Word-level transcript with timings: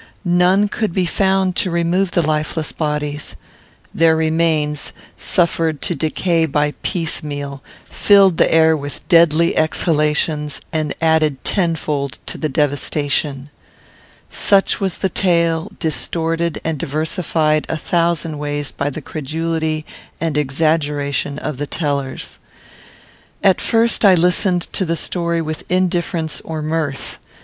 None 0.25 0.67
could 0.67 0.93
be 0.93 1.05
found 1.05 1.55
to 1.57 1.69
remove 1.69 2.09
the 2.09 2.25
lifeless 2.25 2.71
bodies. 2.71 3.35
Their 3.93 4.15
remains, 4.15 4.93
suffered 5.15 5.79
to 5.83 5.93
decay 5.93 6.47
by 6.47 6.73
piecemeal, 6.81 7.61
filled 7.87 8.37
the 8.37 8.51
air 8.51 8.75
with 8.75 9.07
deadly 9.09 9.55
exhalations, 9.55 10.59
and 10.73 10.95
added 11.01 11.43
tenfold 11.43 12.17
to 12.25 12.39
the 12.39 12.49
devastation. 12.49 13.51
Such 14.31 14.79
was 14.79 14.97
the 14.97 15.07
tale, 15.09 15.71
distorted 15.77 16.59
and 16.63 16.79
diversified 16.79 17.67
a 17.69 17.77
thousand 17.77 18.39
ways 18.39 18.71
by 18.71 18.89
the 18.89 19.03
credulity 19.03 19.85
and 20.19 20.35
exaggeration 20.35 21.37
of 21.37 21.57
the 21.57 21.67
tellers. 21.67 22.39
At 23.43 23.61
first 23.61 24.03
I 24.03 24.15
listened 24.15 24.63
to 24.73 24.83
the 24.83 24.95
story 24.95 25.43
with 25.43 25.63
indifference 25.69 26.41
or 26.43 26.63
mirth. 26.63 27.19